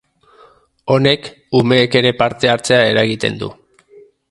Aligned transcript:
Honek, 0.95 1.29
umeek 1.59 1.99
ere 2.01 2.13
parte 2.23 2.51
hartzea 2.55 2.83
eragiten 2.95 3.41
du. 3.45 3.53